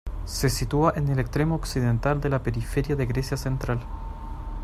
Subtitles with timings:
[0.25, 3.81] Se sitúa en el extremo occidental de la periferia de Grecia Central.